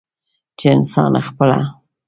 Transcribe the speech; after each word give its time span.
چې 0.59 0.65
انسان 0.75 1.13
خپله 1.27 1.59